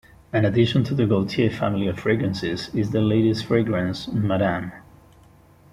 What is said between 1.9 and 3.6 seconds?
fragrances is the ladies